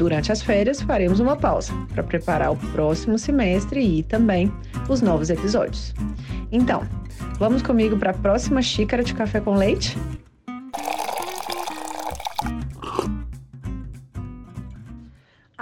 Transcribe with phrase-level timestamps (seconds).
[0.00, 4.50] Durante as férias, faremos uma pausa para preparar o próximo semestre e também
[4.88, 5.92] os novos episódios.
[6.50, 6.88] Então,
[7.38, 9.98] vamos comigo para a próxima xícara de café com leite?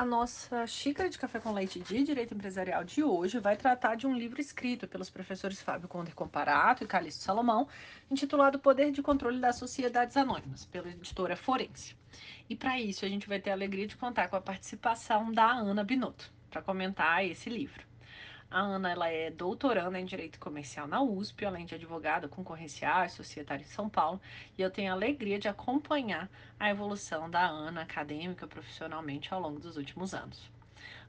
[0.08, 4.16] Nossa xícara de café com leite de direito empresarial de hoje vai tratar de um
[4.16, 7.68] livro escrito pelos professores Fábio Conder Comparato e Calixto Salomão,
[8.10, 11.94] intitulado Poder de Controle das Sociedades Anônimas, pela editora Forense.
[12.48, 15.52] E para isso a gente vai ter a alegria de contar com a participação da
[15.52, 17.87] Ana Binotto para comentar esse livro.
[18.50, 23.10] A Ana ela é doutoranda em Direito Comercial na USP, além de advogada concorrencial e
[23.10, 24.18] societária em São Paulo,
[24.56, 29.60] e eu tenho a alegria de acompanhar a evolução da Ana acadêmica profissionalmente ao longo
[29.60, 30.50] dos últimos anos.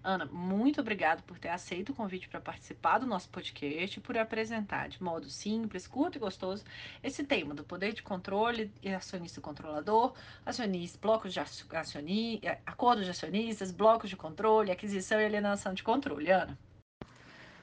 [0.03, 4.17] Ana, muito obrigado por ter aceito o convite para participar do nosso podcast e por
[4.17, 6.65] apresentar de modo simples, curto e gostoso
[7.01, 10.13] esse tema do poder de controle e acionista controlador,
[10.45, 16.29] acionista, blocos de acionistas, acordos de acionistas, blocos de controle, aquisição e alienação de controle.
[16.31, 16.57] Ana.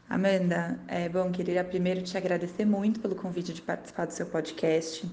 [0.08, 5.04] Amanda, é bom, queria primeiro te agradecer muito pelo convite de participar do seu podcast.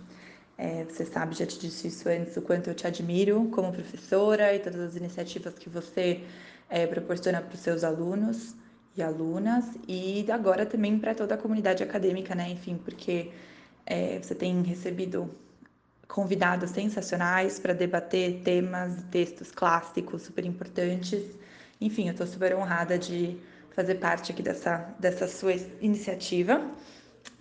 [0.56, 4.54] É, você sabe, já te disse isso antes, o quanto eu te admiro como professora
[4.54, 6.24] e todas as iniciativas que você
[6.70, 8.56] é, proporciona para os seus alunos
[8.96, 12.52] e alunas e agora também para toda a comunidade acadêmica, né?
[12.52, 13.31] Enfim, porque
[13.88, 15.28] é, você tem recebido
[16.08, 21.24] convidados sensacionais para debater temas textos clássicos super importantes.
[21.81, 23.40] Enfim, eu estou super honrada de
[23.75, 26.72] fazer parte aqui dessa, dessa sua iniciativa,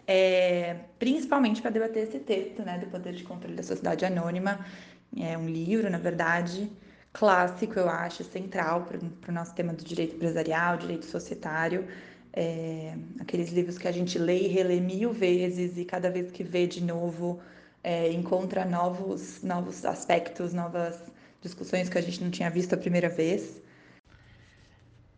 [0.07, 4.65] é, principalmente para debater esse texto, né, do Poder de Controle da Sociedade Anônima.
[5.17, 6.71] É um livro, na verdade,
[7.13, 11.87] clássico, eu acho, central para o nosso tema do direito empresarial, direito societário.
[12.33, 16.43] É, aqueles livros que a gente lê e relê mil vezes e cada vez que
[16.43, 17.41] vê de novo
[17.85, 20.99] é, encontra novos, novos aspectos, novas
[21.43, 23.62] discussões que a gente não tinha visto a primeira vez.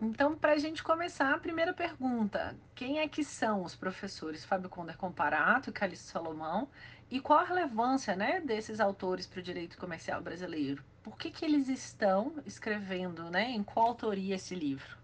[0.01, 4.69] Então, para a gente começar, a primeira pergunta: quem é que são os professores Fábio
[4.69, 6.69] Conder Comparato e Calixto Salomão
[7.11, 10.83] e qual a relevância né, desses autores para o direito comercial brasileiro?
[11.03, 13.51] Por que, que eles estão escrevendo, né?
[13.51, 14.97] Em qual autoria esse livro?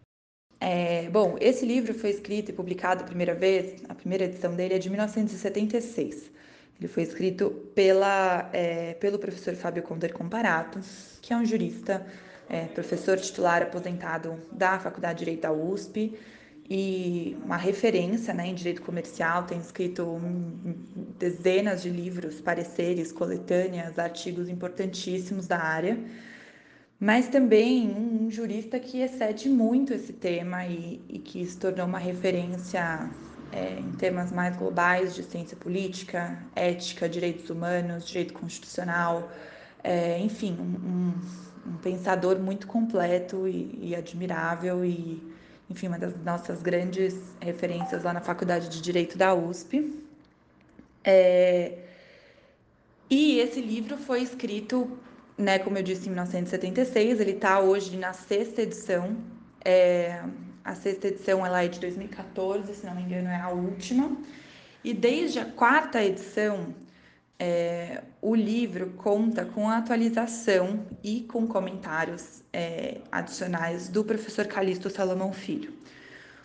[0.58, 4.74] É, bom, esse livro foi escrito e publicado a primeira vez, a primeira edição dele
[4.74, 6.30] é de 1976.
[6.78, 10.80] Ele foi escrito pela, é, pelo professor Fábio Conder Comparato,
[11.20, 12.06] que é um jurista,
[12.50, 16.18] é, professor titular aposentado da Faculdade de Direito da USP,
[16.72, 20.20] e uma referência né, em direito comercial, tem escrito
[21.18, 25.98] dezenas de livros, pareceres, coletâneas, artigos importantíssimos da área,
[27.00, 31.98] mas também um jurista que excede muito esse tema e, e que se tornou uma
[31.98, 33.10] referência
[33.50, 39.28] é, em temas mais globais de ciência política, ética, direitos humanos, direito constitucional,
[39.82, 41.14] é, enfim, um, um,
[41.70, 45.22] um, pensador muito completo e, e admirável e
[45.70, 50.02] enfim, uma das nossas grandes referências lá na Faculdade de Direito da USP.
[51.04, 51.78] É...
[53.08, 54.98] E esse livro foi escrito,
[55.38, 59.16] né, como eu disse, em 1976, ele está hoje na sexta edição.
[59.64, 60.22] É...
[60.64, 64.16] A sexta edição ela é de 2014, se não me engano, é a última.
[64.82, 66.74] E desde a quarta edição,
[67.42, 74.90] é, o livro conta com a atualização e com comentários é, adicionais do professor Calixto
[74.90, 75.72] Salomão Filho.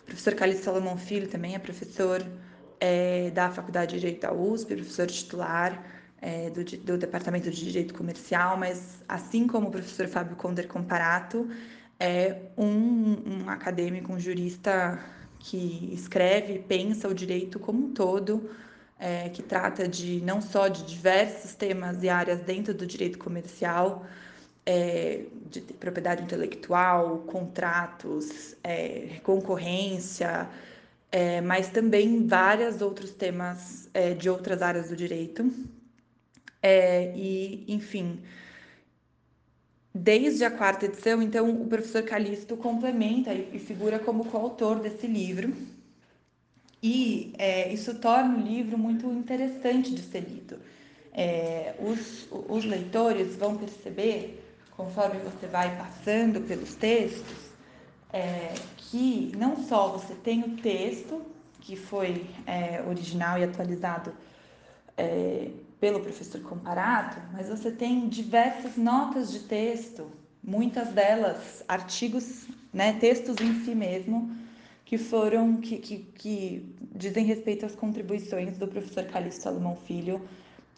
[0.02, 2.26] O professor Calixto Salomão Filho também é professor
[2.80, 5.84] é, da Faculdade de Direito da USP, professor titular,
[6.22, 11.46] é, do, do, Departamento de Direito Comercial, mas assim como o professor Fábio Conder Comparato,
[12.00, 14.98] é um, um acadêmico, um jurista
[15.38, 18.48] que escreve e pensa o direito como um todo,
[18.98, 24.06] é, que trata de não só de diversos temas e áreas dentro do direito comercial,
[24.64, 30.48] é, de propriedade intelectual, contratos, é, concorrência,
[31.12, 35.50] é, mas também vários outros temas é, de outras áreas do direito.
[36.60, 38.20] É, e, enfim,
[39.94, 45.54] desde a quarta edição, então, o professor Calixto complementa e, figura como coautor desse livro.
[46.88, 50.56] E é, isso torna o livro muito interessante de ser lido.
[51.12, 54.40] É, os, os leitores vão perceber,
[54.70, 57.50] conforme você vai passando pelos textos,
[58.12, 61.20] é, que não só você tem o texto,
[61.60, 64.12] que foi é, original e atualizado
[64.96, 65.48] é,
[65.80, 70.06] pelo professor Comparato, mas você tem diversas notas de texto,
[70.40, 74.45] muitas delas artigos, né, textos em si mesmo,
[74.86, 80.22] que foram, que, que, que dizem respeito às contribuições do professor Calixto Salomão Filho,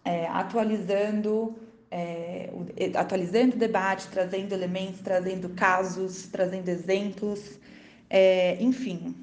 [0.03, 1.55] é, atualizando,
[1.91, 2.51] é,
[2.95, 7.61] atualizando o debate, trazendo elementos, trazendo casos, trazendo exemplos,
[8.09, 9.15] é, enfim,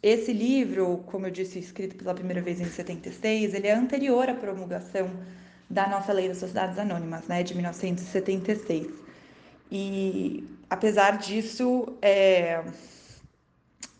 [0.00, 4.34] esse livro, como eu disse, escrito pela primeira vez em 76, ele é anterior à
[4.34, 5.10] promulgação
[5.68, 8.86] da nossa Lei das Sociedades Anônimas, né, de 1976.
[9.72, 12.62] E, apesar disso, é,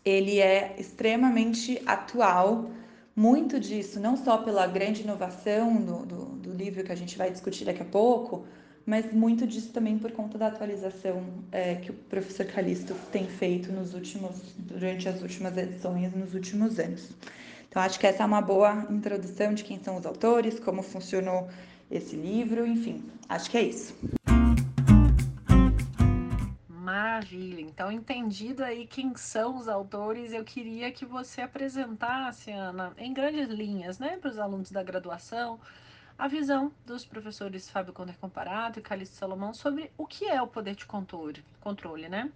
[0.03, 2.71] ele é extremamente atual,
[3.15, 7.29] muito disso, não só pela grande inovação do, do, do livro que a gente vai
[7.29, 8.45] discutir daqui a pouco,
[8.85, 13.71] mas muito disso também por conta da atualização é, que o professor Calixto tem feito
[13.71, 17.09] nos últimos, durante as últimas edições, nos últimos anos.
[17.69, 21.47] Então, acho que essa é uma boa introdução de quem são os autores, como funcionou
[21.89, 23.95] esse livro, enfim, acho que é isso.
[27.11, 27.59] Maravilha.
[27.61, 33.49] Então, entendido aí quem são os autores, eu queria que você apresentasse, Ana, em grandes
[33.49, 35.59] linhas, né, para os alunos da graduação,
[36.17, 40.47] a visão dos professores Fábio Conter Comparato e Calixto Salomão sobre o que é o
[40.47, 42.31] poder de controle, controle, né?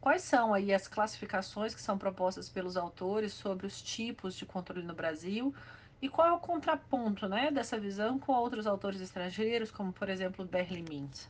[0.00, 4.84] Quais são aí as classificações que são propostas pelos autores sobre os tipos de controle
[4.84, 5.52] no Brasil
[6.00, 10.44] e qual é o contraponto, né, dessa visão com outros autores estrangeiros, como por exemplo
[10.44, 11.28] Berlim Mintz?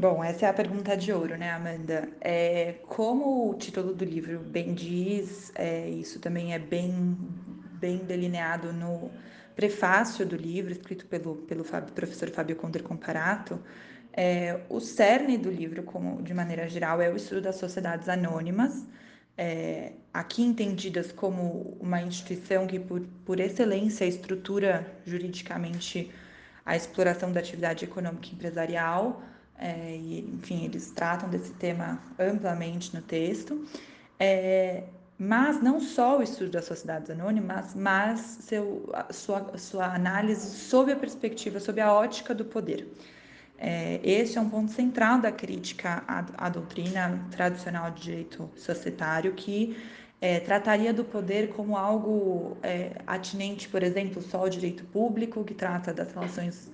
[0.00, 2.08] Bom, essa é a pergunta de ouro, né, Amanda?
[2.22, 7.18] É, como o título do livro bem diz, é, isso também é bem,
[7.78, 9.10] bem delineado no,
[9.54, 13.60] prefácio do livro, escrito pelo, pelo Fábio, professor Fábio Conder Comparato,
[14.10, 18.86] é, o cerne do livro, como, de maneira geral, é o estudo das sociedades anônimas,
[19.36, 26.10] é, aqui entendidas como uma instituição que, por, por excelência, estrutura juridicamente
[26.64, 29.22] a exploração da atividade econômica e empresarial,
[29.60, 33.64] é, e, enfim, eles tratam desse tema amplamente no texto.
[34.18, 34.84] É,
[35.18, 40.96] mas não só o estudo das sociedades anônimas, mas seu, sua, sua análise sob a
[40.96, 42.88] perspectiva, sob a ótica do poder.
[43.58, 49.76] É, é um ponto central da crítica à, à doutrina tradicional de direito societário, que
[50.22, 55.52] é, trataria do poder como algo é, atinente, por exemplo, só ao direito público, que
[55.52, 56.70] trata das relações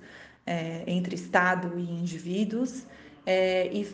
[0.47, 2.87] é, entre Estado e indivíduos,
[3.25, 3.85] é, e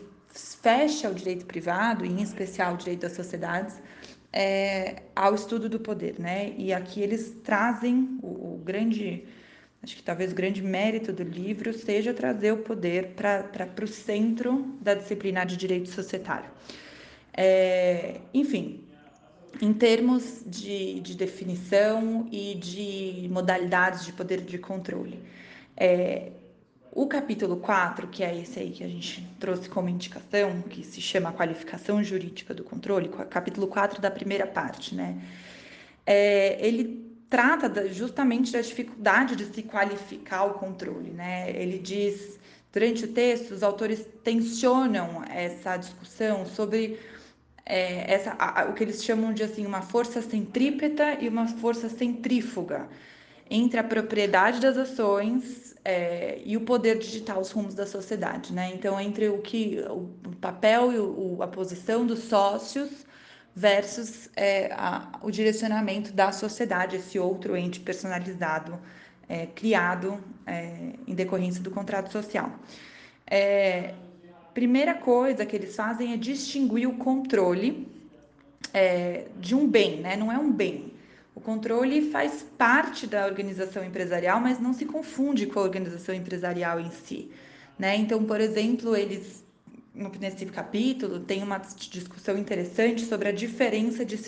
[0.62, 3.82] fecha o direito privado, em especial o direito das sociedades,
[4.32, 6.54] é, ao estudo do poder, né?
[6.56, 9.24] E aqui eles trazem o, o, grande,
[9.82, 14.76] acho que talvez o grande mérito do livro seja trazer o poder para o centro
[14.80, 16.50] da disciplina de direito societário.
[17.36, 18.84] É, enfim,
[19.60, 25.20] em termos de, de, definição e de modalidades de poder de controle.
[25.76, 26.32] É,
[26.94, 31.00] o capítulo 4, que é esse aí que a gente trouxe como indicação, que se
[31.00, 35.20] chama Qualificação Jurídica do Controle, capítulo 4 da primeira parte, né?
[36.06, 41.50] É, ele trata justamente da dificuldade de se qualificar o controle, né?
[41.50, 42.38] Ele diz,
[42.72, 47.00] durante o texto, os autores tensionam essa discussão sobre
[47.66, 51.88] é, essa, a, o que eles chamam de assim, uma força centrípeta e uma força
[51.88, 52.88] centrífuga
[53.50, 58.72] entre a propriedade das ações é, e o poder digital, os rumos da sociedade, né?
[58.74, 60.08] Então, entre o que o
[60.40, 63.04] papel e o, a posição dos sócios
[63.54, 68.78] versus é, a, o direcionamento da sociedade, esse outro ente personalizado
[69.28, 72.50] é, criado é, em decorrência do contrato social.
[73.26, 73.94] É,
[74.54, 77.86] primeira coisa que eles fazem é distinguir o controle
[78.72, 80.16] é, de um bem, né?
[80.16, 80.93] Não é um bem.
[81.34, 86.78] O controle faz parte da organização empresarial, mas não se confunde com a organização empresarial
[86.78, 87.30] em si.
[87.78, 87.96] Né?
[87.96, 89.42] Então, por exemplo, eles
[90.20, 94.18] nesse capítulo tem uma discussão interessante sobre a diferença de,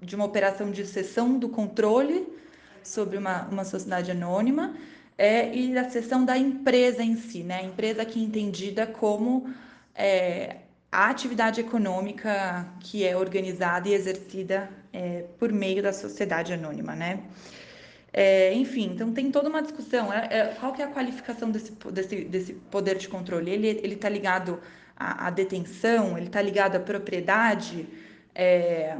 [0.00, 2.26] de uma operação de cessão do controle
[2.82, 4.74] sobre uma, uma sociedade anônima
[5.16, 7.60] é, e a cessão da empresa em si, né?
[7.60, 9.52] A empresa aqui entendida como
[9.94, 10.56] é,
[10.90, 17.24] a atividade econômica que é organizada e exercida é, por meio da sociedade anônima, né?
[18.12, 20.12] É, enfim, então tem toda uma discussão.
[20.12, 23.50] É, é, qual que é a qualificação desse, desse, desse poder de controle?
[23.50, 24.60] Ele está ligado
[24.96, 26.16] à, à, detenção?
[26.16, 27.88] Ele está ligado à propriedade?
[28.32, 28.96] É,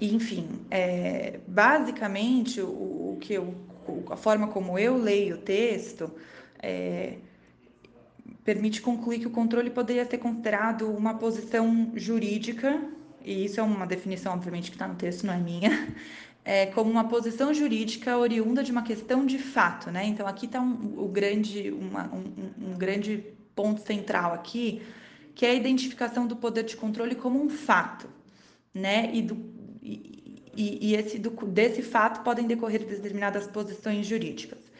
[0.00, 3.52] enfim, é, basicamente, o, o, que eu,
[4.10, 6.10] a forma como eu leio o texto
[8.44, 12.80] permite concluir que o controle poderia ser considerado uma posição jurídica,
[13.24, 15.94] e isso é uma definição, obviamente, que está no texto, não é minha,
[16.44, 20.04] é, como uma posição jurídica oriunda de uma questão de fato, né?
[20.06, 23.24] Então aqui está um, grande, uma, um, um, grande
[23.54, 24.82] ponto central aqui,
[25.34, 28.08] que é a identificação do poder de controle como um fato,
[28.74, 29.10] né?
[29.12, 29.36] E, do,
[29.82, 34.70] e, e esse, do, desse fato podem decorrer determinadas posições jurídicas.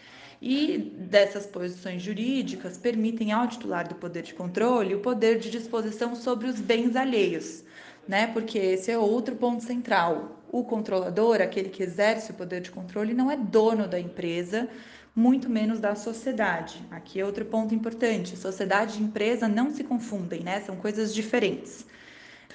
[0.43, 6.17] E dessas posições jurídicas permitem ao titular do poder de controle o poder de disposição
[6.17, 7.63] sobre os bens alheios,
[8.07, 8.27] né?
[8.27, 10.43] Porque esse é outro ponto central.
[10.53, 14.69] O controlador, aquele que exerce o poder de controle, não é dono da empresa,
[15.15, 16.83] muito menos da sociedade.
[16.91, 20.61] Aqui é outro ponto importante: sociedade e empresa não se confundem, né?
[20.61, 21.87] São coisas diferentes.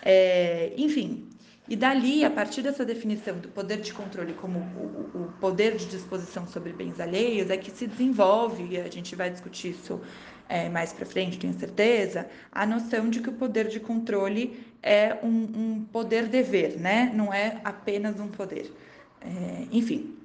[0.04, 1.30] É, enfim,
[1.68, 6.48] e dali, a partir dessa definição do poder de controle como o, poder de disposição
[6.48, 10.00] sobre bens alheios, é que se desenvolve, e a gente vai discutir isso
[10.48, 15.18] é, mais para frente, tenho certeza, a noção de que o poder de controle é
[15.24, 17.12] um, um poder-dever, né?
[17.12, 18.72] Não é apenas um poder.
[19.20, 20.16] É, enfim,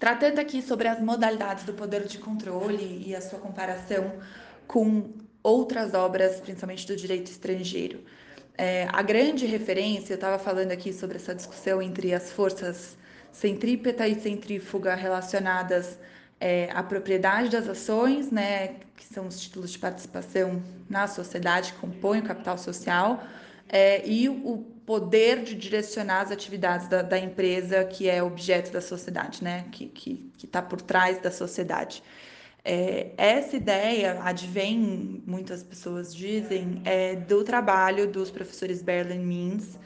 [0.00, 4.10] tratando aqui sobre as modalidades do poder de controle e a sua comparação
[4.66, 5.10] com
[5.42, 8.00] outras obras, principalmente do direito estrangeiro.
[8.56, 12.96] É, a grande referência, eu estava falando aqui sobre essa discussão entre as forças
[13.30, 15.98] centrípeta e centrífuga relacionadas
[16.40, 21.78] é, à propriedade das ações, né, que são os títulos de participação na sociedade que
[21.78, 23.22] compõem o capital social,
[23.72, 28.82] é, e o poder de direcionar as atividades da, da, empresa que é objeto da
[28.82, 29.64] sociedade, né?
[29.72, 32.02] que está que, que tá por trás da sociedade.
[32.64, 39.78] É, essa ideia advém, muitas pessoas dizem, é, do trabalho dos professores Berlin Means,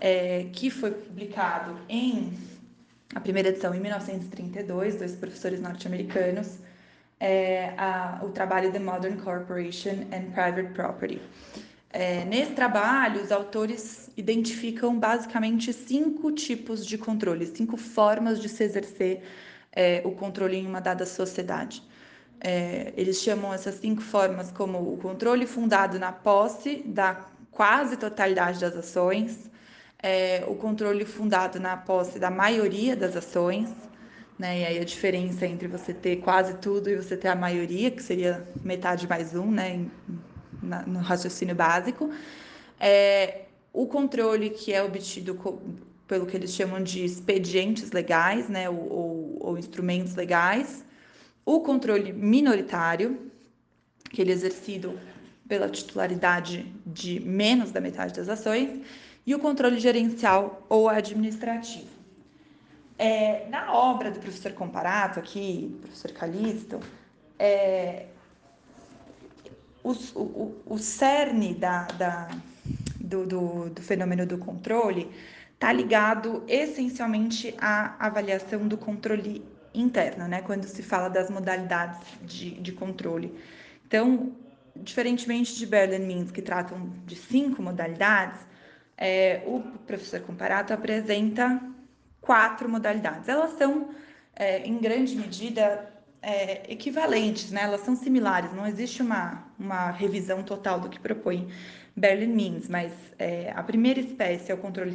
[0.00, 2.32] é, que foi publicado em
[3.14, 6.58] a primeira edição em 1932, dois professores norte-americanos,
[7.20, 7.74] é,
[8.22, 11.20] o trabalho The Modern Corporation and Private Property.
[11.92, 18.64] É, nesse trabalho, os autores identificam basicamente cinco tipos de controle, cinco formas de se
[18.64, 19.22] exercer
[19.70, 21.82] é, o controle em uma dada sociedade.
[22.40, 28.58] É, eles chamam essas cinco formas como o controle fundado na posse da quase totalidade
[28.58, 29.50] das ações,
[30.02, 33.70] é, o controle fundado na posse da maioria das ações,
[34.38, 34.60] né?
[34.60, 38.02] E aí a diferença entre você ter quase tudo e você ter a maioria, que
[38.02, 39.86] seria metade mais um, né?
[40.62, 42.10] Na, no raciocínio básico.
[42.78, 43.42] É,
[43.72, 45.38] o controle que é obtido
[46.06, 50.84] pelo que eles chamam de expedientes legais, né, ou, ou, ou instrumentos legais,
[51.44, 53.30] o controle minoritário,
[54.10, 54.98] que ele é exercido
[55.48, 58.80] pela titularidade de menos da metade das ações,
[59.26, 61.86] e o controle gerencial ou administrativo.
[62.98, 66.80] É, na obra do professor Comparato, aqui, professor Calisto,
[67.38, 68.06] é,
[69.82, 72.28] os, o, o cerne da, da
[73.00, 75.10] do, do, do fenômeno do controle
[75.54, 80.42] está ligado essencialmente à avaliação do controle interno, né?
[80.42, 83.32] Quando se fala das modalidades de, de controle.
[83.86, 84.32] Então,
[84.76, 88.40] diferentemente de Berlin Means, que tratam de cinco modalidades,
[88.96, 91.60] é, o professor Comparato apresenta
[92.20, 93.28] quatro modalidades.
[93.28, 93.90] Elas são,
[94.34, 95.91] é, em grande medida,
[96.22, 97.62] é, equivalentes, né?
[97.62, 101.48] elas são similares, não existe uma, uma revisão total do que propõe
[101.96, 104.94] Berlin Means, mas é, a primeira espécie é o controle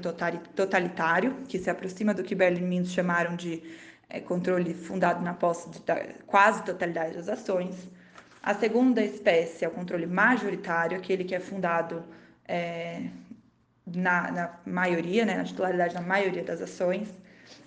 [0.55, 3.61] totalitário, que se aproxima do que Berlin Means chamaram de
[4.09, 5.79] é, controle fundado na posse de
[6.25, 7.75] quase totalidade das ações.
[8.41, 12.03] A segunda espécie é o controle majoritário, aquele que é fundado
[12.47, 13.01] é,
[13.85, 17.13] na, na maioria, né, na titularidade da maioria das ações.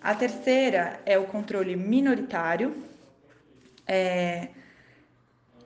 [0.00, 2.89] A terceira é o controle minoritário,
[3.92, 4.50] é,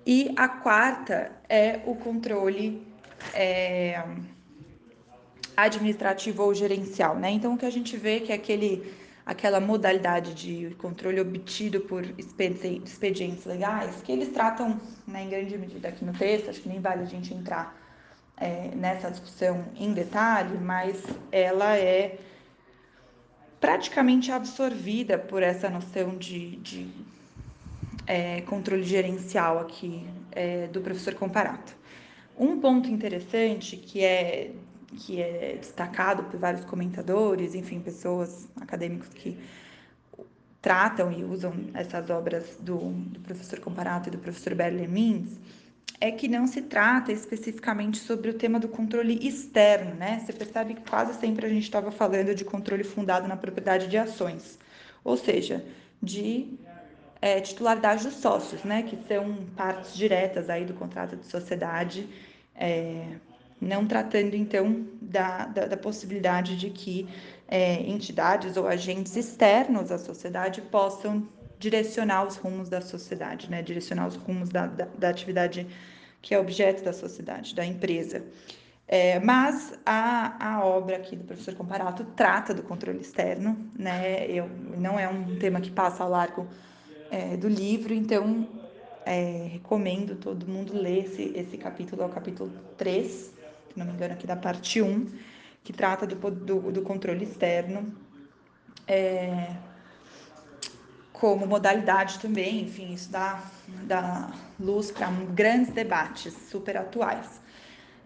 [0.07, 2.87] e a quarta é o controle
[3.35, 4.03] é,
[5.55, 7.31] administrativo ou gerencial, né?
[7.31, 8.95] Então o que a gente vê é que aquele
[9.27, 15.89] aquela modalidade de controle obtido por expedientes legais, que eles tratam né, em grande medida
[15.89, 17.75] aqui no texto, acho que nem vale a gente entrar
[18.37, 21.03] é, nessa discussão em detalhe, mas
[21.33, 22.19] ela é
[23.59, 27.14] praticamente absorvida por essa noção de, de
[28.07, 31.77] é, controle gerencial aqui é, do professor Comparato.
[32.39, 34.53] Um ponto interessante que é
[34.97, 39.37] que é destacado por vários comentadores, enfim, pessoas acadêmicos que
[40.63, 45.39] tratam e usam essas obras do, do professor Comparato e do professor Berle Mins,
[46.01, 50.23] é que não se trata especificamente sobre o tema do controle externo, né?
[50.25, 53.97] Você percebe que quase sempre a gente estava falando de controle fundado na propriedade de
[53.97, 54.59] ações,
[55.03, 55.65] ou seja,
[56.03, 56.59] de
[57.25, 58.83] é, titularidade dos sócios, né?
[58.83, 62.07] Que são partes diretas aí do contrato de sociedade.
[62.55, 63.03] É,
[63.59, 67.09] não tratando então da, da, da possibilidade de que
[67.49, 71.27] é, entidades ou agentes externos à sociedade possam
[71.59, 73.63] direcionar os rumos da sociedade, né?
[73.63, 75.67] direcionar os rumos da, da, da atividade
[76.21, 78.23] que é objeto da sociedade, da empresa.
[78.87, 84.27] É, mas a, a obra aqui do professor Comparato trata do controle externo, né?
[84.27, 86.47] Eu, não é um tema que passa ao largo
[87.15, 88.49] é, do livro, então
[89.07, 93.33] é, recomendo todo mundo ler esse, esse capítulo, é o capítulo 3, se
[93.77, 95.07] não me engano, aqui da parte 1,
[95.63, 97.95] que trata do, do, do controle externo,
[98.89, 99.55] é,
[101.13, 103.45] como modalidade também, enfim, isso dá,
[103.85, 107.41] dá luz para grandes debates super atuais.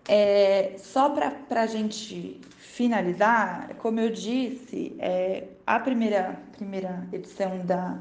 [0.07, 7.99] É, só para a gente finalizar, como eu disse, é, a primeira, primeira edição da,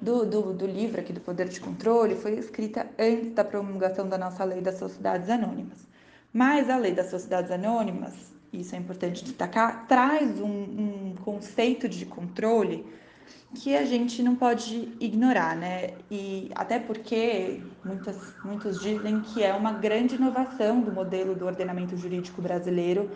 [0.00, 4.16] do, do, do, livro aqui do Poder de Controle foi escrita antes da promulgação da
[4.16, 5.86] nossa lei das sociedades anônimas.
[6.32, 12.06] Mas a lei das sociedades anônimas, isso é importante destacar, traz um, um conceito de
[12.06, 12.86] controle
[13.54, 15.94] que a gente não pode ignorar, né?
[16.10, 21.96] E até porque muitas, muitos dizem que é uma grande inovação do modelo do ordenamento
[21.96, 23.10] jurídico brasileiro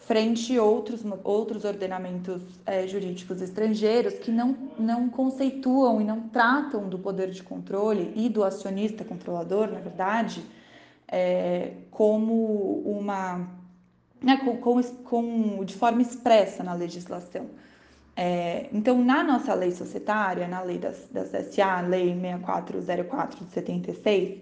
[0.00, 6.98] frente outros, outros ordenamentos é, jurídicos estrangeiros que não, não conceituam e não tratam do
[6.98, 10.42] poder de controle e do acionista controlador, na verdade,
[11.06, 13.46] é, como uma.
[14.20, 17.46] Né, com, com, com, de forma expressa na legislação.
[18.16, 24.40] É, então, na nossa lei societária, na lei das, das SA, lei 6404 de 76,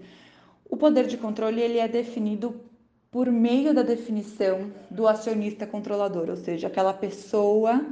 [0.68, 2.67] o poder de controle ele é definido
[3.10, 7.84] por meio da definição do acionista controlador, ou seja, aquela pessoa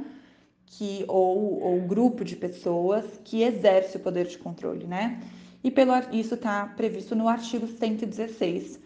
[0.65, 5.21] que ou, ou grupo de pessoas que exerce o poder de controle, né?
[5.63, 8.79] E pelo, isso está previsto no artigo 116,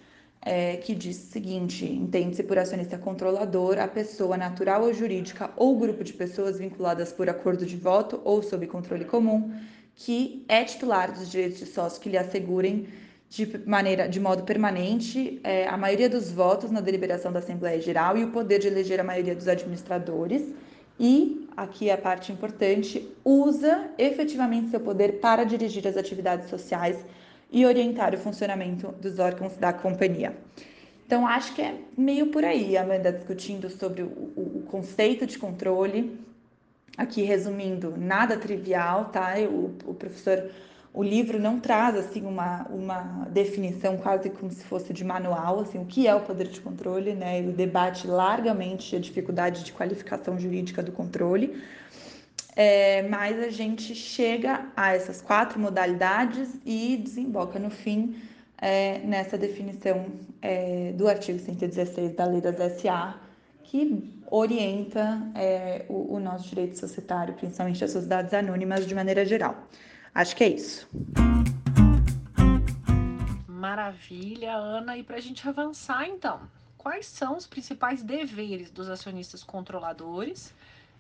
[0.44, 5.78] é, que diz o seguinte: entende-se por acionista controlador a pessoa natural ou jurídica ou
[5.78, 9.52] grupo de pessoas vinculadas por acordo de voto ou sob controle comum,
[9.96, 12.88] que é titular dos direitos de sócio que lhe assegurem
[13.32, 18.18] de maneira de modo permanente é, a maioria dos votos na deliberação da Assembleia Geral
[18.18, 20.44] e o poder de eleger a maioria dos administradores
[21.00, 26.98] e, aqui é a parte importante, usa efetivamente seu poder para dirigir as atividades sociais
[27.50, 30.36] e orientar o funcionamento dos órgãos da companhia.
[31.08, 35.40] Então, acho que é meio por aí, Amanda, discutindo sobre o, o, o conceito de
[35.40, 36.20] controle.
[36.98, 39.36] Aqui, resumindo, nada trivial, tá?
[39.50, 40.52] O, o professor
[40.94, 45.80] o livro não traz assim uma, uma definição quase como se fosse de manual, assim,
[45.80, 47.40] o que é o poder de controle, né?
[47.40, 51.64] Ele debate largamente a dificuldade de qualificação jurídica do controle.
[52.54, 58.18] É, mas a gente chega a essas quatro modalidades e desemboca no fim
[58.58, 60.08] é, nessa definição
[60.42, 63.16] é, do artigo 116 da Lei das SA,
[63.64, 69.56] que orienta é, o, o nosso direito societário, principalmente as sociedades anônimas de maneira geral.
[70.14, 70.90] Acho que é isso.
[73.48, 74.98] Maravilha, Ana.
[74.98, 76.42] E para a gente avançar, então,
[76.78, 80.54] quais são os principais deveres dos acionistas controladores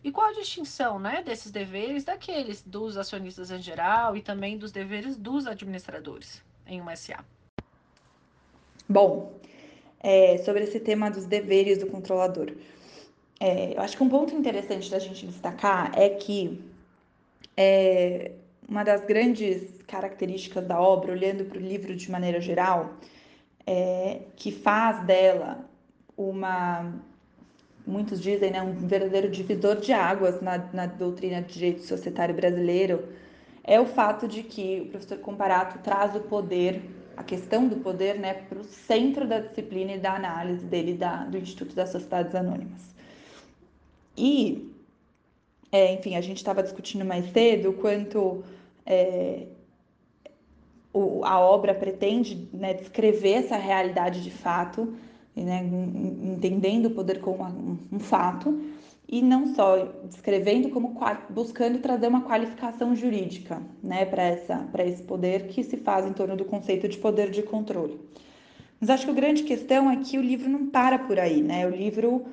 [0.04, 4.71] e qual a distinção né, desses deveres daqueles dos acionistas em geral e também dos
[4.71, 7.24] deveres dos administradores em uma SA?
[8.88, 9.39] Bom,
[10.00, 12.52] é, sobre esse tema dos deveres do controlador,
[13.39, 16.62] é, eu acho que um ponto interessante da gente destacar é que
[17.56, 18.32] é,
[18.67, 22.97] uma das grandes características da obra, olhando para o livro de maneira geral,
[23.65, 25.65] é, que faz dela
[26.15, 26.93] uma,
[27.86, 33.04] muitos dizem, né, um verdadeiro divisor de águas na, na doutrina de direito societário brasileiro,
[33.63, 36.82] é o fato de que o professor Comparato traz o poder,
[37.15, 41.26] a questão do poder, né, para o centro da disciplina e da análise dele da,
[41.26, 42.95] do Instituto das Sociedades Anônimas.
[44.17, 44.70] E,
[45.71, 48.43] é, enfim, a gente estava discutindo mais cedo quanto
[48.86, 49.47] é,
[50.93, 54.93] o, a obra pretende né, descrever essa realidade de fato,
[55.36, 55.63] né,
[56.23, 58.62] entendendo o poder como um, um fato,
[59.07, 60.97] e não só descrevendo, como
[61.29, 66.45] buscando trazer uma qualificação jurídica né, para esse poder que se faz em torno do
[66.45, 67.99] conceito de poder de controle.
[68.79, 71.67] Mas acho que a grande questão é que o livro não para por aí, né?
[71.67, 72.25] O livro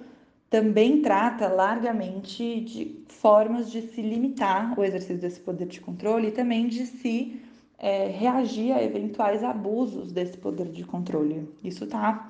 [0.51, 6.33] também trata largamente de formas de se limitar o exercício desse poder de controle e
[6.33, 7.41] também de se
[7.79, 11.49] é, reagir a eventuais abusos desse poder de controle.
[11.63, 12.29] Isso está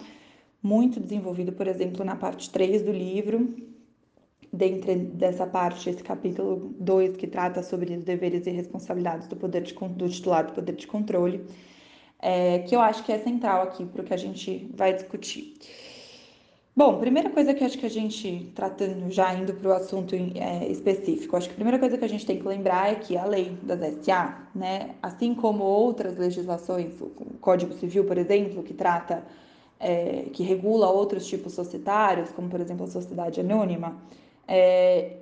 [0.62, 3.54] muito desenvolvido, por exemplo, na parte 3 do livro,
[4.52, 9.62] dentro dessa parte, esse capítulo 2 que trata sobre os deveres e responsabilidades do poder
[9.62, 11.44] de, do titular do poder de controle,
[12.20, 15.54] é, que eu acho que é central aqui para o que a gente vai discutir.
[16.78, 20.68] Bom, primeira coisa que acho que a gente, tratando já indo para o assunto é,
[20.68, 23.24] específico, acho que a primeira coisa que a gente tem que lembrar é que a
[23.24, 27.10] lei das SA, né, assim como outras legislações, o
[27.40, 29.24] Código Civil, por exemplo, que trata,
[29.80, 34.00] é, que regula outros tipos societários, como por exemplo a sociedade anônima,
[34.46, 35.16] é,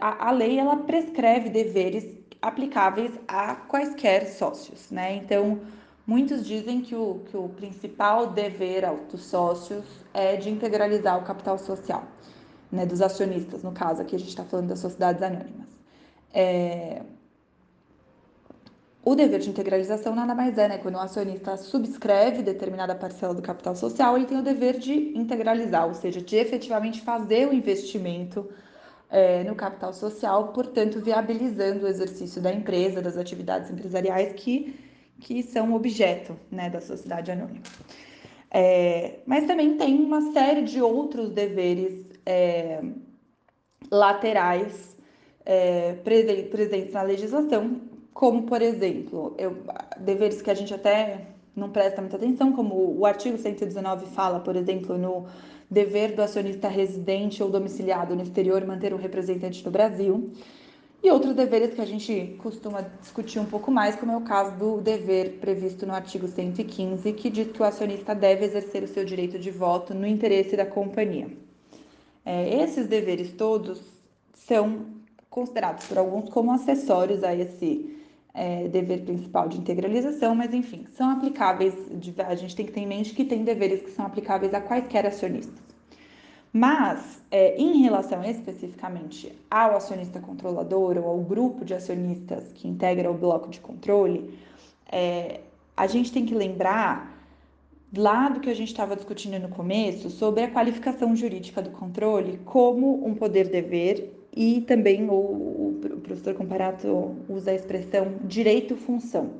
[0.00, 2.04] a, a, lei ela prescreve deveres
[2.42, 5.14] aplicáveis a quaisquer sócios, né?
[5.14, 5.60] Então,
[6.06, 11.58] muitos dizem que o, que o principal dever dos sócios é de integralizar o capital
[11.58, 12.04] social,
[12.70, 12.86] né?
[12.86, 15.66] Dos acionistas, no caso aqui a gente está falando das sociedades anônimas.
[16.32, 17.02] É,
[19.04, 20.78] o dever de integralização nada mais é, né?
[20.78, 25.86] Quando o acionista subscreve determinada parcela do capital social, ele tem o dever de integralizar,
[25.86, 28.50] ou seja, de efetivamente fazer o investimento
[29.08, 34.76] é, no capital social, portanto, viabilizando o exercício da empresa, das atividades empresariais que,
[35.20, 37.62] que são objeto né, da sociedade anônima.
[38.50, 42.82] É, mas também tem uma série de outros deveres é,
[43.90, 44.96] laterais
[45.44, 45.92] é,
[46.50, 47.80] presentes na legislação,
[48.12, 49.58] como, por exemplo, eu,
[49.98, 54.56] deveres que a gente até não presta muita atenção, como o artigo 119 fala, por
[54.56, 55.26] exemplo, no
[55.70, 60.32] dever do acionista residente ou domiciliado no exterior manter um representante no Brasil.
[61.06, 64.56] E outros deveres que a gente costuma discutir um pouco mais, como é o caso
[64.56, 69.04] do dever previsto no artigo 115, que diz que o acionista deve exercer o seu
[69.04, 71.28] direito de voto no interesse da companhia.
[72.24, 73.80] É, esses deveres todos
[74.34, 74.86] são
[75.30, 77.96] considerados por alguns como acessórios a esse
[78.34, 81.72] é, dever principal de integralização, mas enfim, são aplicáveis,
[82.26, 85.06] a gente tem que ter em mente que tem deveres que são aplicáveis a quaisquer
[85.06, 85.75] acionistas.
[86.58, 93.10] Mas, é, em relação especificamente ao acionista controlador ou ao grupo de acionistas que integra
[93.10, 94.38] o bloco de controle,
[94.90, 95.40] é,
[95.76, 97.14] a gente tem que lembrar
[97.94, 102.40] lá do que a gente estava discutindo no começo sobre a qualificação jurídica do controle
[102.46, 109.32] como um poder-dever e também o, o, professor Comparato usa a expressão direito-função.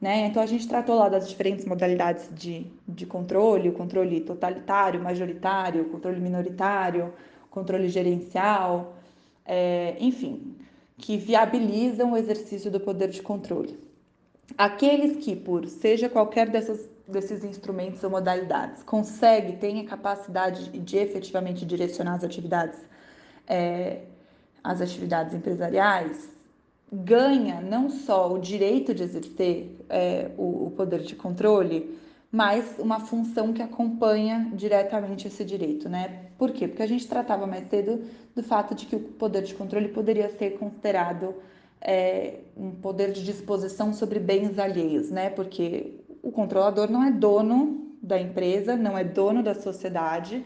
[0.00, 0.26] Né?
[0.26, 5.86] Então, a gente tratou lá das diferentes modalidades de, de controle, o controle totalitário, majoritário,
[5.86, 7.12] controle minoritário,
[7.50, 8.96] controle gerencial,
[9.44, 10.54] é, enfim,
[10.96, 13.78] que viabilizam o exercício do poder de controle.
[14.56, 20.96] Aqueles que, por seja qualquer dessas, desses instrumentos ou modalidades, consegue, tem a capacidade de
[20.96, 22.78] efetivamente direcionar as atividades
[23.48, 24.02] é,
[24.62, 26.28] as atividades empresariais,
[26.92, 31.98] ganha não só o direito de exercer é, o, o poder de controle,
[32.30, 36.26] mas uma função que acompanha diretamente esse direito, né?
[36.36, 36.68] Por quê?
[36.68, 38.02] Porque a gente tratava mais cedo
[38.34, 41.34] do fato de que o poder de controle poderia ser considerado
[41.80, 45.30] é, um poder de disposição sobre bens alheios, né?
[45.30, 50.44] Porque o controlador não é dono da empresa, não é dono da sociedade,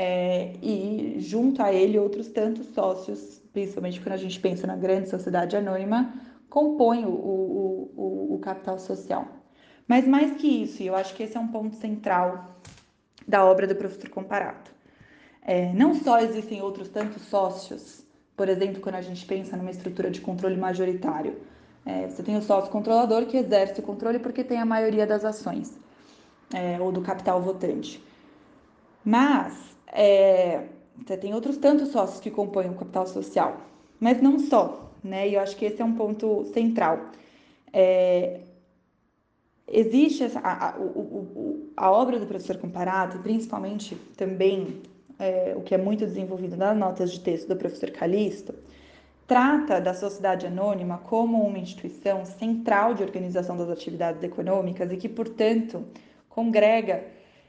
[0.00, 5.08] é, e junto a ele outros tantos sócios principalmente quando a gente pensa na grande
[5.08, 6.14] sociedade anônima,
[6.48, 9.26] compõe o, o, o, o capital social.
[9.88, 12.56] Mas mais que isso, e eu acho que esse é um ponto central
[13.26, 14.70] da obra do professor Comparato,
[15.42, 18.04] é, não só existem outros tantos sócios,
[18.36, 21.40] por exemplo, quando a gente pensa numa estrutura de controle majoritário,
[21.84, 25.24] é, você tem o sócio controlador que exerce o controle porque tem a maioria das
[25.24, 25.76] ações
[26.54, 28.00] é, ou do capital votante.
[29.04, 30.64] Mas é,
[30.96, 33.58] você tem outros tantos sócios que compõem o capital social,
[34.00, 35.28] mas não só, né?
[35.28, 37.10] E eu acho que esse é um ponto central.
[37.72, 38.40] É,
[39.66, 44.82] existe essa, a, a, o, a, obra do professor Comparato, principalmente também
[45.18, 48.54] é, o que é muito desenvolvido nas notas de texto do professor Calisto,
[49.26, 55.08] trata da sociedade anônima como uma instituição central de organização das atividades econômicas e que,
[55.08, 55.84] portanto,
[56.28, 57.04] congrega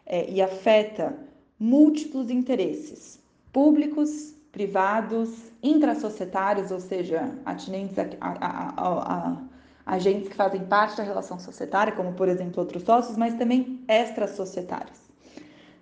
[0.05, 1.15] é, e afeta
[1.59, 3.19] múltiplos interesses
[3.51, 9.37] públicos, privados intrasocietários, ou seja, atinentes a, a, a, a,
[9.85, 14.99] agentes que fazem parte da relação societária, como por exemplo outros sócios, mas também extrasocietários.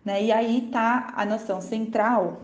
[0.04, 0.24] Né?
[0.24, 2.42] E aí está a noção central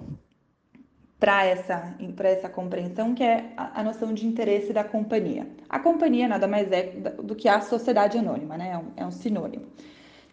[1.19, 5.47] para essa, essa compreensão, que é a, a, noção de interesse da companhia.
[5.69, 6.91] A companhia nada mais é
[7.23, 8.71] do que a sociedade anônima, né?
[8.71, 9.65] é, um, é um sinônimo.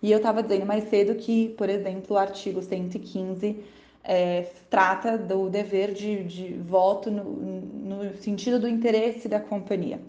[0.02, 3.62] E eu estava dizendo mais cedo que, por exemplo, o artigo 115
[4.02, 10.00] é, trata do dever de, de voto no, no, sentido do interesse da companhia.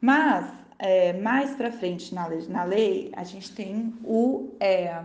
[0.00, 5.00] Mas, é, mais para frente na lei, na lei, a gente tem o é,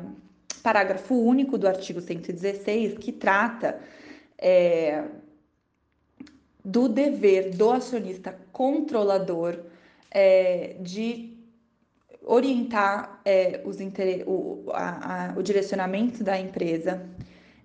[0.63, 3.79] parágrafo único do artigo 116 que trata
[4.39, 5.03] é,
[6.63, 9.59] do dever do acionista controlador
[10.09, 11.34] é, de
[12.25, 13.77] orientar é, os
[14.25, 17.05] o, a, a, o direcionamento da empresa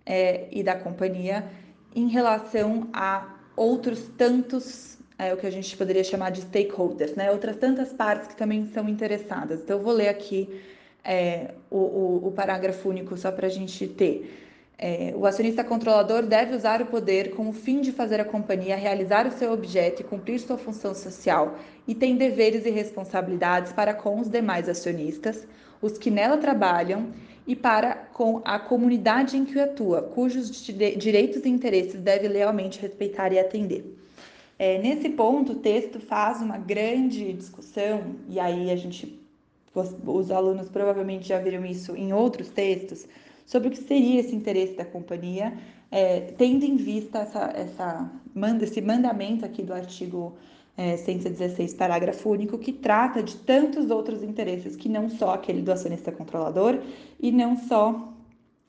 [0.05, 1.49] é, e da companhia
[1.95, 7.31] em relação a outros tantos, é, o que a gente poderia chamar de stakeholders, né?
[7.31, 9.61] outras tantas partes que também são interessadas.
[9.61, 10.63] Então, eu vou ler aqui
[11.05, 14.50] é, o, o, o, parágrafo único só para a gente ter.
[14.83, 18.77] É, o acionista controlador deve usar o poder com o fim de fazer a companhia
[18.77, 23.93] realizar o seu objeto e cumprir sua função social e tem deveres e responsabilidades para
[23.93, 25.47] com os demais acionistas,
[25.83, 27.11] os que nela trabalham
[27.47, 33.35] e para com a comunidade em que atua, cujos direitos e interesses deve lealmente respeitar
[33.35, 33.85] e atender.
[34.59, 39.21] É, nesse ponto, o texto faz uma grande discussão, e aí a gente,
[39.75, 43.07] os alunos provavelmente já viram isso em outros textos,
[43.51, 45.53] sobre o que seria esse interesse da companhia,
[45.91, 48.11] é, tendo em vista essa, essa,
[48.63, 50.37] esse mandamento aqui do artigo
[50.77, 55.73] é, 116, parágrafo único, que trata de tantos outros interesses que não só aquele do
[55.73, 56.79] acionista controlador
[57.19, 58.13] e não só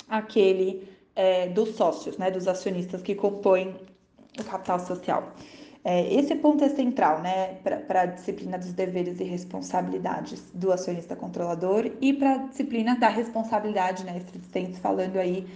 [0.10, 3.76] aquele é, dos sócios, né, dos acionistas que compõem
[4.40, 5.32] o capital social.
[5.84, 7.56] É, esse ponto é central né,
[7.88, 13.10] para a disciplina dos deveres e responsabilidades do acionista controlador e para a disciplina da
[13.10, 15.48] responsabilidade, né, estamos falando aí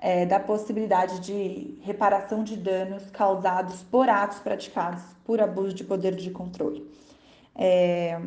[0.00, 6.14] é, da possibilidade de reparação de danos causados por atos praticados por abuso de poder
[6.14, 6.88] de controle.
[7.56, 8.20] É,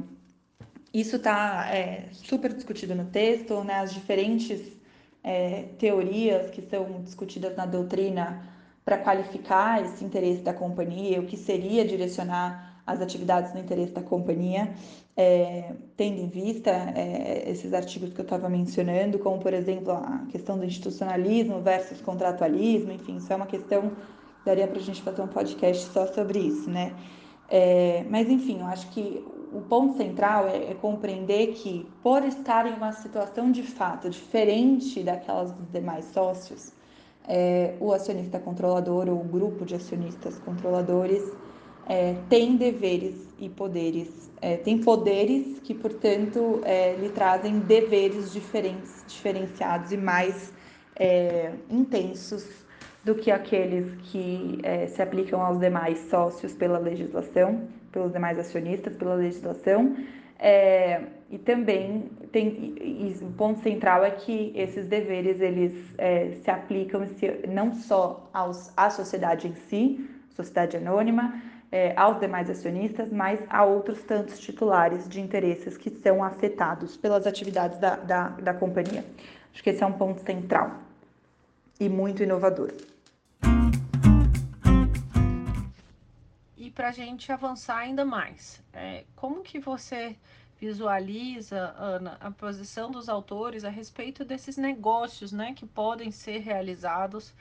[0.93, 4.61] isso está é, super discutido no texto, né, as diferentes
[5.23, 8.54] é, teorias que são discutidas na doutrina
[8.85, 14.03] para qualificar esse interesse da companhia, o que seria direcionar as atividades no interesse da
[14.03, 14.71] companhia,
[15.17, 20.25] é, tendo em vista é, esses artigos que eu estava mencionando, como por exemplo a
[20.29, 23.91] questão do institucionalismo versus contratualismo, enfim, isso é uma questão,
[24.45, 26.93] daria para a gente fazer um podcast só sobre isso, né?
[27.49, 32.67] É, mas enfim, eu acho que o ponto central é, é, compreender que, por estar
[32.67, 36.73] em uma situação de fato diferente daquelas dos demais sócios,
[37.27, 41.23] é, o acionista controlador ou o grupo de acionistas controladores
[41.87, 49.03] é, tem deveres e poderes, é, tem poderes que, portanto, é, lhe trazem deveres diferentes,
[49.07, 50.53] diferenciados e mais
[50.95, 52.47] é, intensos
[53.03, 58.95] do que aqueles que é, se aplicam aos demais sócios pela legislação, pelos demais acionistas
[58.95, 59.95] pela legislação.
[60.37, 66.51] É, e também tem e, o ponto central é que esses deveres eles é, se
[66.51, 73.11] aplicam se, não só aos, à sociedade em si, sociedade anônima, é, aos demais acionistas,
[73.11, 78.53] mas a outros tantos titulares de interesses que são afetados pelas atividades da, da, da
[78.53, 79.03] companhia.
[79.53, 80.71] Acho que esse é um ponto central
[81.79, 82.71] e muito inovador.
[86.75, 90.17] Para a gente avançar ainda mais, é, como que você
[90.59, 97.33] visualiza, Ana, a posição dos autores a respeito desses negócios né, que podem ser realizados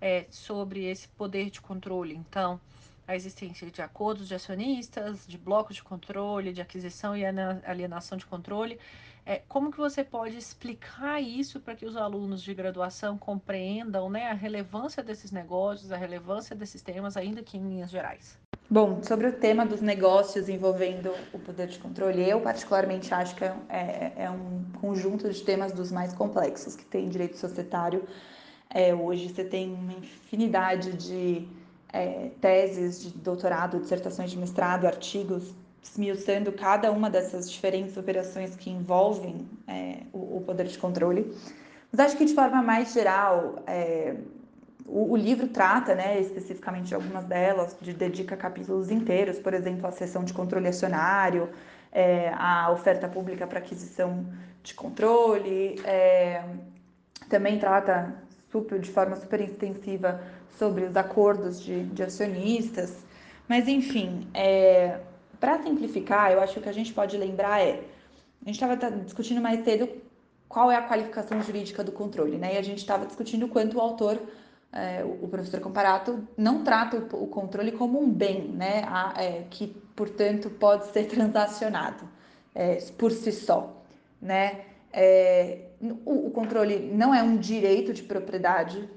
[0.00, 2.14] é, sobre esse poder de controle.
[2.14, 2.60] Então,
[3.06, 8.26] a existência de acordos de acionistas, de blocos de controle, de aquisição e alienação de
[8.26, 8.78] controle.
[9.24, 14.28] É, como que você pode explicar isso para que os alunos de graduação compreendam né,
[14.28, 18.41] a relevância desses negócios, a relevância desses temas, ainda que em linhas gerais?
[18.72, 23.44] Bom, sobre o tema dos negócios envolvendo o poder de controle, eu particularmente acho que
[23.44, 28.02] é, é, é um conjunto de temas dos mais complexos que tem direito societário.
[28.70, 31.46] É, hoje você tem uma infinidade de
[31.92, 38.70] é, teses de doutorado, dissertações de mestrado, artigos esmiuçando cada uma dessas diferentes operações que
[38.70, 41.30] envolvem é, o, o, poder de controle.
[41.92, 43.56] Mas acho que de forma mais geral,
[44.86, 49.86] o, o, livro trata, né, especificamente de algumas delas, de, dedica capítulos inteiros, por exemplo,
[49.86, 51.50] a sessão de controle acionário,
[51.90, 54.26] é, a oferta pública para aquisição
[54.62, 56.42] de controle, é,
[57.28, 58.14] também trata
[58.50, 60.20] super, de forma super extensiva
[60.58, 62.96] sobre os acordos de, de acionistas.
[63.48, 65.00] Mas, enfim, é,
[65.40, 67.82] para simplificar, eu acho que o que a gente pode lembrar é:
[68.42, 69.88] a gente estava discutindo mais cedo
[70.48, 72.54] qual é a qualificação jurídica do controle, né?
[72.54, 74.20] E a gente estava discutindo quanto o autor,
[74.72, 78.84] é, o professor Comparato, não trata o, controle como um bem, né?
[78.86, 82.08] A, é, que, portanto, pode ser transacionado
[82.54, 83.84] é, por si só,
[84.20, 84.62] né?
[84.92, 85.66] É,
[86.04, 88.88] o, o, controle não é um direito de propriedade,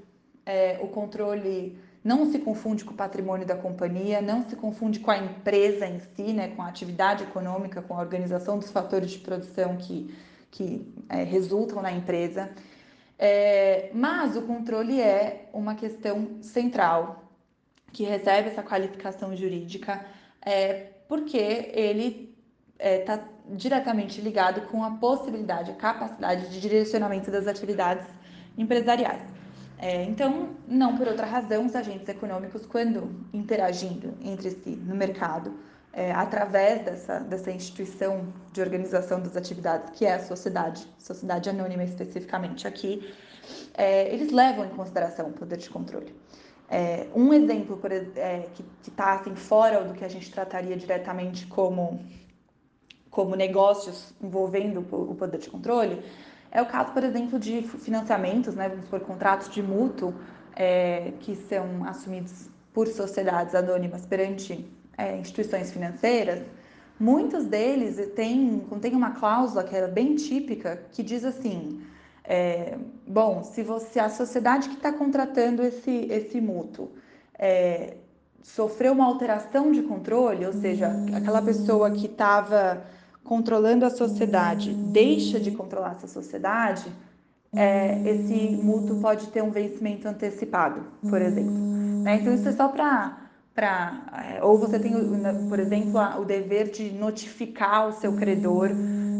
[0.44, 5.10] é, o controle não se confunde com o patrimônio da companhia, não se confunde com
[5.10, 9.18] a empresa em si, né, com a atividade econômica, com a organização dos fatores de
[9.18, 10.14] produção que,
[10.50, 12.50] que é, resultam na empresa.
[13.18, 17.24] É, mas o controle é uma questão central
[17.92, 20.04] que recebe essa qualificação jurídica
[20.42, 22.36] é, porque ele
[22.78, 28.06] está é, diretamente ligado com a possibilidade, a capacidade de direcionamento das atividades
[28.58, 29.22] empresariais.
[29.78, 35.54] É, então, não por outra razão, os agentes econômicos, quando interagindo entre si no mercado,
[35.96, 41.82] é, através dessa, dessa instituição de organização das atividades, que é a sociedade, sociedade anônima
[41.84, 43.14] especificamente aqui,
[43.72, 46.14] é, eles levam em consideração o poder de controle.
[46.68, 51.46] É, um exemplo por, é, que está assim, fora do que a gente trataria diretamente
[51.46, 52.04] como
[53.08, 56.02] como negócios envolvendo o poder de controle,
[56.50, 60.12] é o caso, por exemplo, de financiamentos, né, vamos por contratos de mútuo,
[60.54, 66.40] é, que são assumidos por sociedades anônimas perante é, instituições financeiras.
[66.98, 71.82] Muitos deles têm, contém uma cláusula que é bem típica, que diz assim,
[72.24, 76.90] é, bom, se você a sociedade que está contratando esse, esse mútuo
[77.38, 77.96] é,
[78.42, 82.82] sofreu uma alteração de controle, ou seja, aquela pessoa que estava
[83.22, 86.90] controlando a sociedade deixa de controlar essa sociedade,
[87.54, 91.52] é, esse mútuo pode ter um vencimento antecipado, por exemplo.
[92.02, 92.18] Né?
[92.20, 93.25] Então, isso é só para.
[93.56, 94.92] É, ou você tem,
[95.48, 98.70] por exemplo, o dever de notificar o seu credor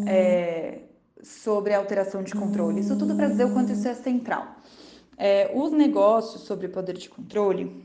[0.07, 0.81] é,
[1.23, 2.81] sobre a alteração de controle.
[2.81, 4.57] Isso tudo para dizer o quanto isso é central.
[5.17, 7.85] É, os negócios sobre poder de controle,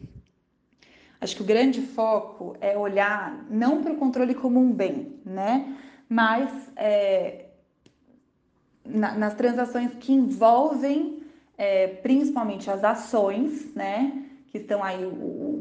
[1.21, 5.77] acho que o grande foco é olhar não para o controle como um bem, né?
[6.11, 7.45] mas é,
[8.85, 11.23] na, nas transações que envolvem
[11.57, 15.61] é, principalmente as ações, né, que estão aí o,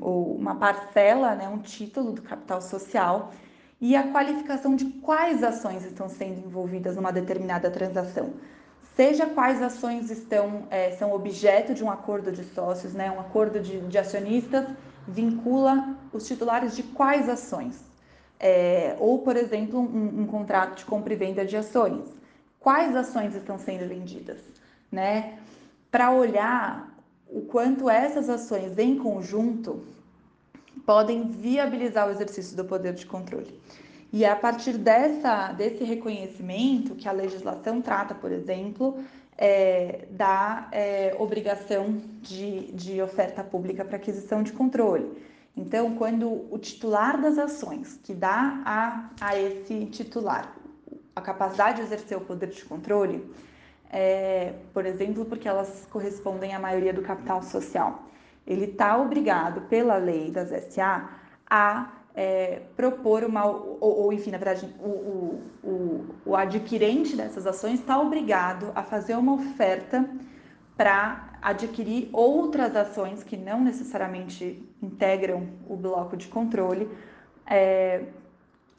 [0.00, 3.32] o, uma parcela, né, um título do capital social,
[3.80, 8.32] e a qualificação de quais ações estão sendo envolvidas numa determinada transação.
[8.96, 13.60] Seja quais ações estão é, são objeto de um acordo de sócios, né, um acordo
[13.60, 14.66] de, de acionistas
[15.08, 17.82] vincula os titulares de quais ações.
[18.38, 22.04] É, ou, por exemplo, um, um, contrato de compra e venda de ações.
[22.60, 24.38] Quais ações estão sendo vendidas?
[24.92, 25.38] Né?
[25.90, 26.87] Para olhar
[27.30, 29.84] o quanto essas ações em conjunto
[30.84, 33.60] podem viabilizar o exercício do poder de controle.
[34.12, 38.98] E é a partir dessa, desse reconhecimento que a legislação trata, por exemplo,
[39.36, 45.10] é, da é, obrigação de, de oferta pública para aquisição de controle.
[45.54, 50.54] Então, quando o titular das ações, que dá a, a esse titular
[51.14, 53.28] a capacidade de exercer o poder de controle,
[53.90, 58.02] é, por exemplo, porque elas correspondem à maioria do capital social,
[58.46, 61.10] ele está obrigado pela lei das SA
[61.48, 67.46] a é, propor uma, ou, ou, enfim, na verdade, o, o, o, o adquirente dessas
[67.46, 70.04] ações está obrigado a fazer uma oferta
[70.76, 76.88] para adquirir outras ações que não necessariamente integram o bloco de controle.
[77.46, 78.04] É,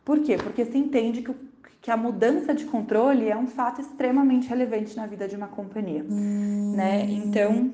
[0.03, 0.37] por quê?
[0.37, 1.33] Porque se entende que,
[1.81, 6.05] que a mudança de controle é um fato extremamente relevante na vida de uma companhia.
[6.09, 6.73] Hum.
[6.75, 7.05] Né?
[7.09, 7.71] Então,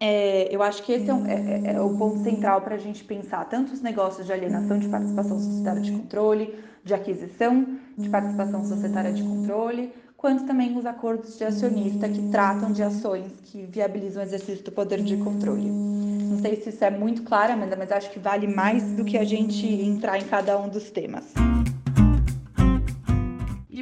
[0.00, 2.78] é, eu acho que esse é, um, é, é, é o ponto central para a
[2.78, 6.54] gente pensar tanto os negócios de alienação de participação societária de controle,
[6.84, 12.70] de aquisição de participação societária de controle, quanto também os acordos de acionista que tratam
[12.70, 15.68] de ações que viabilizam o exercício do poder de controle.
[15.68, 19.18] Não sei se isso é muito claro, Amanda, mas acho que vale mais do que
[19.18, 21.34] a gente entrar em cada um dos temas.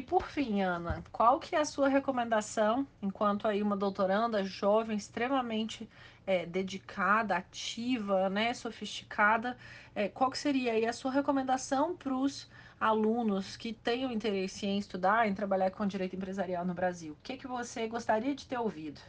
[0.07, 5.89] Por fim, Ana, qual que é a sua recomendação, enquanto aí uma doutoranda jovem, extremamente
[6.25, 9.57] é, dedicada, ativa, né, sofisticada,
[9.97, 12.49] é, qual que seria aí a sua recomendação para os
[12.81, 17.15] alunos que tenham interesse em estudar, em trabalhar com direito empresarial no Brasil?
[17.15, 19.01] O que, que você gostaria de ter ouvido?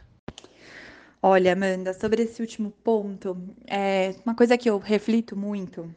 [1.21, 3.37] Olha, Amanda, sobre esse último ponto,
[3.67, 5.93] é, uma coisa que eu reflito muito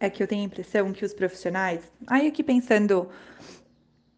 [0.00, 3.08] é que eu tenho a impressão que os profissionais, aí aqui pensando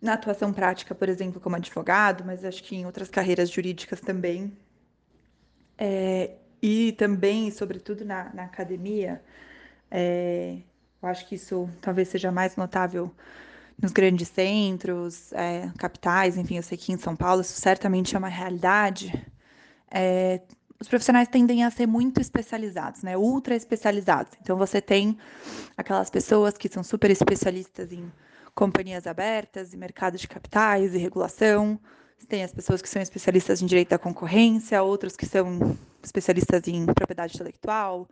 [0.04, 4.56] na atuação prática, por exemplo, como advogado, mas acho que em outras carreiras jurídicas também,
[5.78, 6.32] é,
[6.62, 9.22] e também, sobretudo na, na academia,
[9.90, 10.58] é,
[11.02, 13.10] eu acho que isso talvez seja mais notável
[13.80, 18.18] nos grandes centros, é, capitais, enfim, eu sei que em São Paulo isso certamente é
[18.18, 19.12] uma realidade.
[19.90, 20.40] É,
[20.80, 23.16] os profissionais tendem a ser muito especializados, né?
[23.16, 24.32] Ultra especializados.
[24.40, 25.16] Então você tem
[25.76, 28.10] aquelas pessoas que são super especialistas em
[28.54, 31.78] companhias abertas e mercado de capitais e regulação.
[32.28, 36.86] Tem as pessoas que são especialistas em direito da concorrência, outros que são especialistas em
[36.86, 38.08] propriedade intelectual,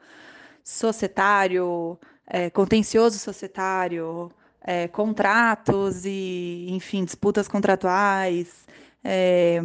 [0.62, 4.30] societário, é, contencioso societário,
[4.60, 8.66] é, contratos e, enfim, disputas contratuais,
[9.02, 9.62] é,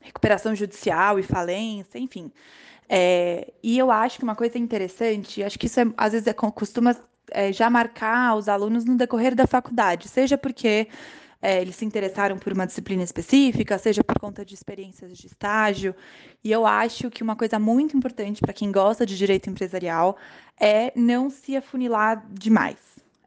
[0.00, 2.30] recuperação judicial e falência, enfim.
[2.88, 6.32] É, e eu acho que uma coisa interessante, acho que isso é, às vezes é,
[6.32, 6.94] costuma
[7.32, 10.88] é, já marcar os alunos no decorrer da faculdade, seja porque
[11.42, 15.92] é, eles se interessaram por uma disciplina específica, seja por conta de experiências de estágio.
[16.44, 20.16] E eu acho que uma coisa muito importante para quem gosta de direito empresarial
[20.58, 22.78] é não se afunilar demais.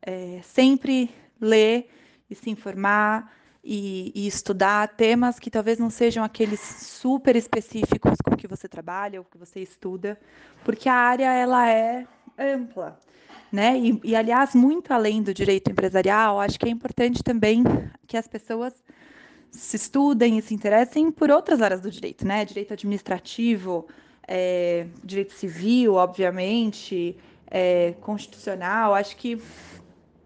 [0.02, 1.10] É, sempre
[1.42, 1.90] ler
[2.30, 8.36] e se informar e, e, estudar temas que talvez não sejam aqueles super específicos com
[8.38, 10.20] que você trabalha ou que você estuda,
[10.64, 12.06] porque a área ela é
[12.38, 13.00] ampla.
[13.52, 13.78] Né?
[13.78, 17.64] E, e, aliás, muito além do direito empresarial, acho que é importante também
[18.06, 18.74] que as pessoas
[19.50, 22.44] se estudem e se interessem por outras áreas do direito, né?
[22.44, 23.88] Direito administrativo,
[24.28, 27.18] é, direito civil, obviamente,
[27.50, 28.94] é, constitucional.
[28.94, 29.42] Acho que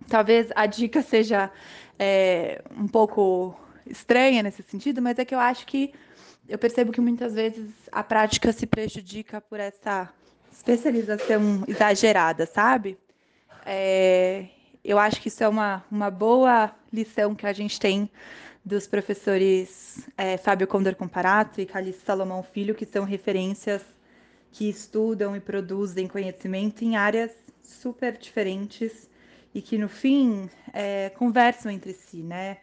[0.07, 1.51] talvez a dica seja
[1.97, 3.55] é, um pouco
[3.85, 5.93] estranha nesse sentido, mas é que eu acho que
[6.47, 10.11] eu percebo que muitas vezes a prática se prejudica por essa
[10.59, 12.97] especialização exagerada, sabe?
[13.65, 14.45] É,
[14.83, 18.09] eu acho que isso é uma, uma boa lição que a gente tem
[18.63, 23.81] dos professores é, Fábio Condor Comparato e Calice Salomão Filho, que são referências
[24.51, 27.31] que estudam e produzem conhecimento em áreas
[27.63, 29.09] super diferentes
[29.55, 32.57] e que, no fim, é, conversam entre si, né?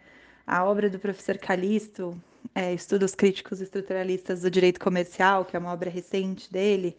[0.46, 2.20] A obra do professor Calisto,
[2.54, 6.96] é, Estudos Críticos Estruturalistas do Direito Comercial, que é uma obra recente dele,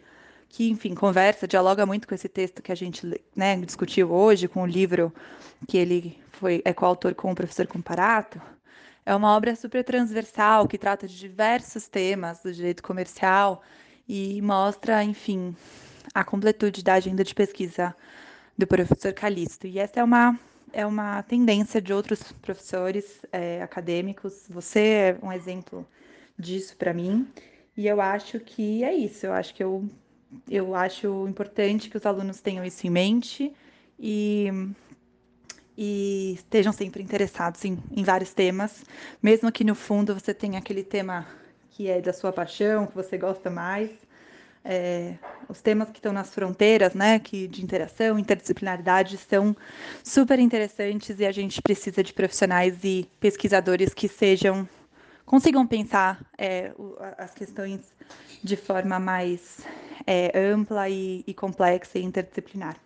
[0.50, 4.64] que, enfim, conversa, dialoga muito com esse texto que a gente né, discutiu hoje, com
[4.64, 5.14] o livro
[5.68, 8.42] que ele foi é coautor com o professor Comparato.
[9.06, 13.64] É uma obra super transversal que trata de diversos temas do direito comercial
[14.08, 15.56] e mostra, enfim,
[16.14, 17.96] a completude da agenda de pesquisa
[18.58, 19.68] do professor Calixto.
[19.68, 20.38] E essa é uma
[20.74, 24.46] é uma tendência de outros professores é, acadêmicos.
[24.50, 25.88] Você é um exemplo
[26.38, 27.28] disso para mim.
[27.76, 29.26] E eu acho que é isso.
[29.26, 29.90] Eu acho que eu
[30.50, 33.54] eu acho importante que os alunos tenham isso em mente
[34.00, 34.48] e,
[35.78, 38.84] e estejam sempre interessados em, em vários temas,
[39.22, 41.26] mesmo que no fundo você tenha aquele tema
[41.72, 43.92] que é da sua paixão, que você gosta mais.
[44.70, 45.14] É,
[45.48, 49.56] os temas que estão nas fronteiras, né, que de interação, interdisciplinaridade, são
[50.04, 54.68] super interessantes e a gente precisa de profissionais e pesquisadores que sejam
[55.28, 56.72] consigam pensar é,
[57.18, 57.94] as questões
[58.42, 59.60] de forma mais
[60.08, 62.78] é, ampla e, e complexa e interdisciplinar.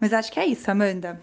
[0.00, 1.20] Mas acho que é isso, Amanda.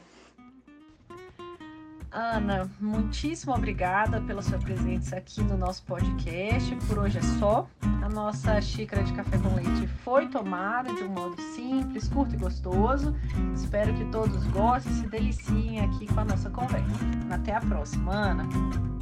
[2.12, 6.76] Ana, muitíssimo obrigada pela sua presença aqui no nosso podcast.
[6.86, 7.70] Por hoje é só.
[8.04, 12.38] A nossa xícara de café com leite foi tomada de um modo simples, curto e
[12.38, 13.16] gostoso.
[13.56, 17.00] Espero que todos gostem e se deliciem aqui com a nossa conversa.
[17.30, 19.01] Até a próxima, Ana.